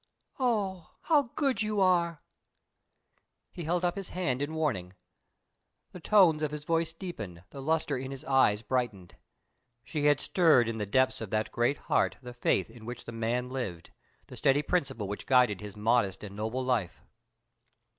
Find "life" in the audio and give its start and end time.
16.65-17.03